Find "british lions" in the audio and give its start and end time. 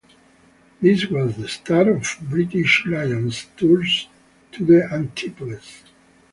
2.27-3.45